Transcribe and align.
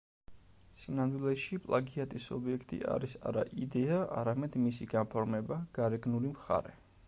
სინამდვილეში, 0.83 1.59
პლაგიატის 1.65 2.25
ობიექტი 2.37 2.79
არის 2.95 3.15
არა 3.33 3.45
იდეა, 3.67 4.01
არამედ 4.23 4.59
მისი 4.65 4.91
გაფორმება, 4.97 5.63
გარეგნული 5.81 6.37
მხარე. 6.37 6.79